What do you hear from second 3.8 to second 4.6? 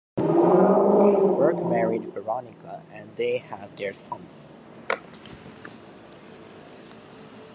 sons.